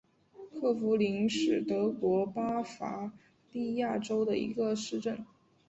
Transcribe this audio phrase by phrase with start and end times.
[0.51, 3.11] 克弗灵是德国巴伐
[3.51, 5.23] 利亚州的一个市镇。